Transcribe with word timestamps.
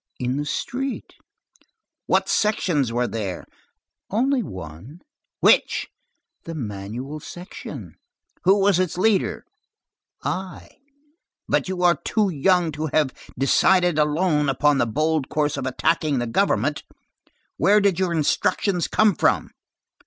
"In 0.19 0.37
the 0.37 0.45
street." 0.45 1.13
"What 2.07 2.27
sections 2.27 2.91
were 2.91 3.07
there?" 3.07 3.45
"Only 4.09 4.41
one." 4.41 5.01
"Which?" 5.41 5.89
"The 6.45 6.55
Manuel 6.55 7.19
section." 7.19 7.97
"Who 8.43 8.57
was 8.59 8.79
its 8.79 8.97
leader?" 8.97 9.45
"I." 10.23 10.69
"You 11.67 11.83
are 11.83 11.97
too 12.03 12.29
young 12.29 12.71
to 12.71 12.87
have 12.87 13.13
decided 13.37 13.99
alone 13.99 14.49
upon 14.49 14.79
the 14.79 14.87
bold 14.87 15.29
course 15.29 15.55
of 15.55 15.67
attacking 15.67 16.17
the 16.17 16.25
government. 16.25 16.81
Where 17.57 17.79
did 17.79 17.99
your 17.99 18.11
instructions 18.11 18.87
come 18.87 19.13
from?" 19.13 19.51